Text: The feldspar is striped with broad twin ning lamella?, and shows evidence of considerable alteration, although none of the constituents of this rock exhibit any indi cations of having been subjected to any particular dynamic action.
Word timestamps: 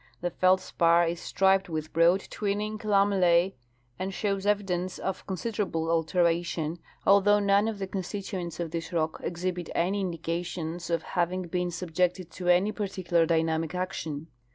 The 0.21 0.31
feldspar 0.31 1.05
is 1.05 1.19
striped 1.19 1.69
with 1.69 1.93
broad 1.93 2.21
twin 2.31 2.57
ning 2.57 2.79
lamella?, 2.79 3.53
and 3.99 4.11
shows 4.11 4.47
evidence 4.47 4.97
of 4.97 5.27
considerable 5.27 5.91
alteration, 5.91 6.79
although 7.05 7.37
none 7.37 7.67
of 7.67 7.77
the 7.77 7.85
constituents 7.85 8.59
of 8.59 8.71
this 8.71 8.91
rock 8.91 9.21
exhibit 9.23 9.69
any 9.75 9.99
indi 10.01 10.17
cations 10.17 10.89
of 10.89 11.03
having 11.03 11.43
been 11.43 11.69
subjected 11.69 12.31
to 12.31 12.47
any 12.47 12.71
particular 12.71 13.27
dynamic 13.27 13.75
action. 13.75 14.25